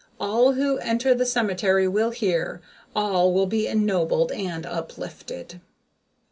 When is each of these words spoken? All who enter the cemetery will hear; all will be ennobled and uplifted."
All 0.19 0.53
who 0.53 0.79
enter 0.79 1.13
the 1.13 1.27
cemetery 1.27 1.87
will 1.87 2.09
hear; 2.09 2.59
all 2.95 3.31
will 3.31 3.45
be 3.45 3.67
ennobled 3.67 4.31
and 4.31 4.65
uplifted." 4.65 5.61